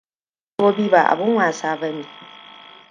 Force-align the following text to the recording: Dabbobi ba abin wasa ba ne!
Dabbobi 0.55 0.85
ba 0.93 1.01
abin 1.11 1.35
wasa 1.39 1.75
ba 1.79 1.89
ne! 1.95 2.05